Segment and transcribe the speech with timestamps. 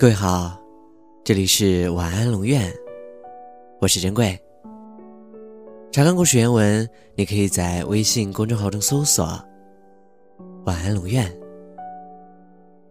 [0.00, 0.58] 各位好，
[1.22, 2.72] 这里是晚安龙院，
[3.82, 4.34] 我是珍贵。
[5.92, 9.26] 查看故事原文，你可以在微信公众号中搜索
[10.64, 11.30] “晚安龙院”，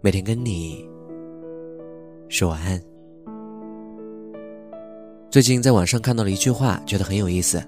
[0.02, 0.88] 每天跟你
[2.30, 2.80] 说晚安。
[5.32, 7.60] 最近在网上看到了一句话，觉得很有意思。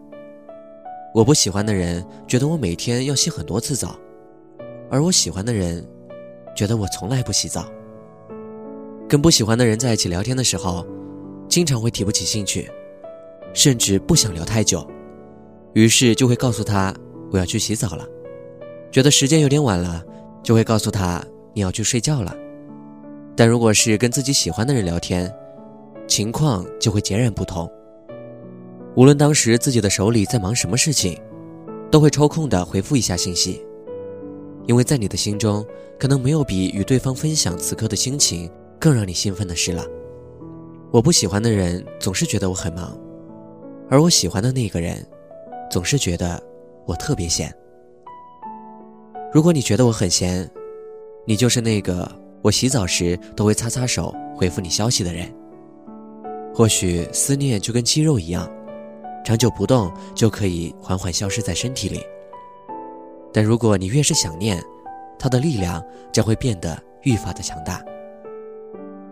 [1.15, 3.99] 我不喜欢的人觉得我每天要洗很多次澡，
[4.87, 5.83] 而我喜欢的人
[6.55, 7.65] 觉得我从来不洗澡。
[9.11, 10.87] 跟不喜欢的人在一起聊天的时候，
[11.49, 12.71] 经常会提不起兴趣，
[13.53, 14.89] 甚至不想聊太久，
[15.73, 16.95] 于是就会告诉他
[17.29, 18.07] 我要去洗澡了。
[18.89, 20.01] 觉得时间有点晚了，
[20.41, 21.21] 就会告诉他
[21.53, 22.33] 你要去睡觉了。
[23.35, 25.29] 但如果是跟自己喜欢的人聊天，
[26.07, 27.69] 情况就会截然不同。
[28.95, 31.19] 无论当时自己的手里在忙什么事情，
[31.91, 33.61] 都会抽空的回复一下信息，
[34.67, 35.65] 因为在你的心中，
[35.99, 38.49] 可能没有比与对方分享此刻的心情。
[38.81, 39.85] 更让你兴奋的事了。
[40.91, 42.99] 我不喜欢的人总是觉得我很忙，
[43.87, 45.05] 而我喜欢的那个人，
[45.69, 46.41] 总是觉得
[46.87, 47.53] 我特别闲。
[49.31, 50.49] 如果你觉得我很闲，
[51.27, 55.31] 你就是那个我洗澡时都会擦擦手回复你消息的人。
[56.51, 58.51] 或许思念就跟肌肉一样，
[59.23, 62.01] 长久不动就可以缓缓消失在身体里。
[63.31, 64.61] 但如果你越是想念，
[65.19, 67.79] 它的力量将会变得愈发的强大。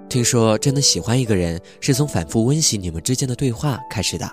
[0.09, 4.27] 听说真的喜欢一个人，是从反复温习你们之间的对话开始的。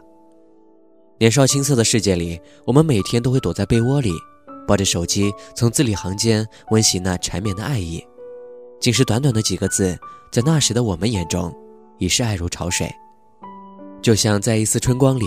[1.18, 4.10] 年少青涩的世界里，我们每天都会躲在被窝里，
[4.66, 8.02] 抱着手机，从字里行间温习那缠绵的爱意。
[8.80, 9.96] 仅是短短的几个字，
[10.32, 11.54] 在那时的我们眼中，
[11.98, 12.90] 已是爱如潮水，
[14.00, 15.26] 就像在一丝春光里，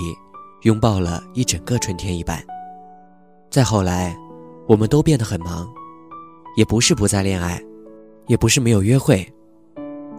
[0.63, 2.43] 拥抱了一整个春天一般。
[3.51, 4.17] 再后来，
[4.67, 5.67] 我们都变得很忙，
[6.57, 7.61] 也不是不再恋爱，
[8.27, 9.27] 也不是没有约会。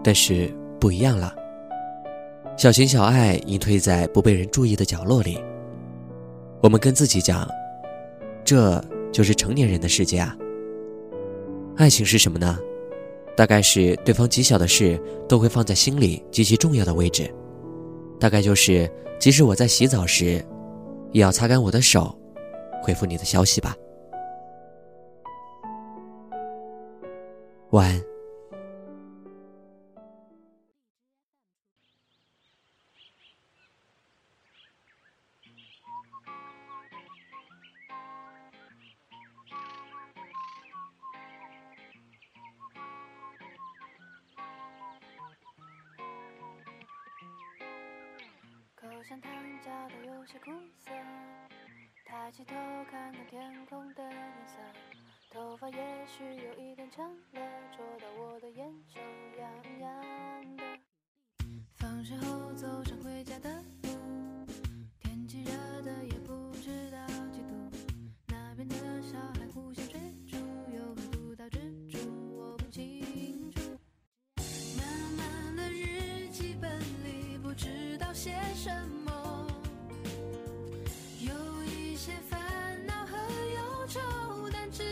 [0.02, 1.34] 但是不一样了。
[2.56, 5.38] 小情小爱隐退在不被人注意的角落里。
[6.62, 7.48] 我们跟自己讲，
[8.44, 10.36] 这就是成年人的世界啊。
[11.76, 12.58] 爱情是什么呢？
[13.36, 17.32] 大概是对方极小的事都会放在心里极其重要的位置。
[18.18, 20.44] 大概就是，即使我在洗澡时，
[21.12, 22.14] 也要擦干我的手，
[22.82, 23.74] 回复你的消息吧。
[27.70, 28.09] 晚安。
[49.02, 50.90] 上汤浇的有些苦涩，
[52.04, 52.54] 抬起头
[52.90, 54.56] 看看天空的颜色，
[55.30, 57.40] 头发也许有一点长了，
[57.76, 58.39] 戳到我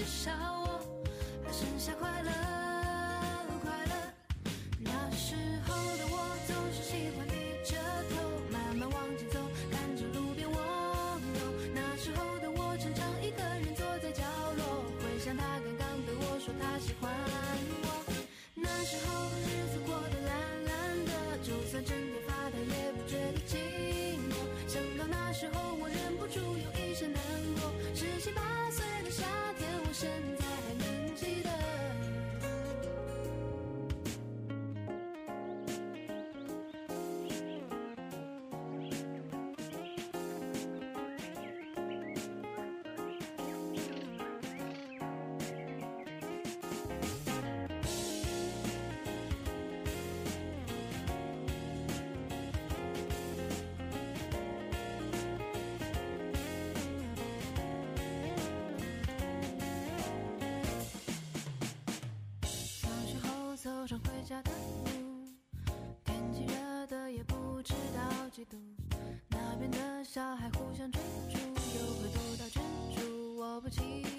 [0.09, 0.58] 少
[70.53, 72.63] 互相追逐，又会得到珍
[72.95, 74.18] 珠，我不急。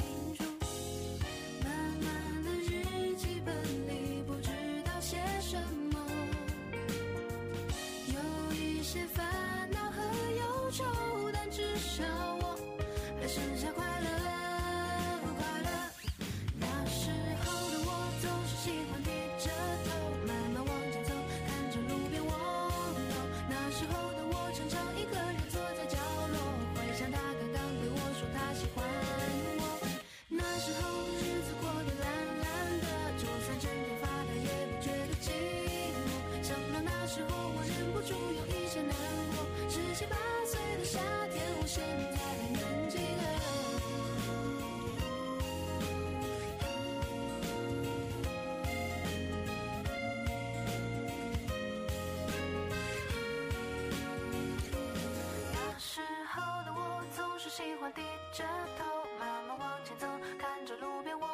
[57.60, 58.02] 喜欢低
[58.32, 58.46] 着
[58.78, 58.86] 头，
[59.20, 60.08] 慢慢往前走，
[60.40, 61.28] 看着路边蜗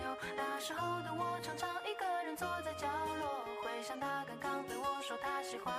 [0.00, 0.16] 牛。
[0.34, 2.88] 那时候的我常常一个人坐在角
[3.20, 5.72] 落，回想他刚刚对我说他喜欢